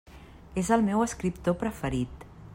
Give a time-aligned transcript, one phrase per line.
[0.61, 2.27] És el meu escriptor preferit.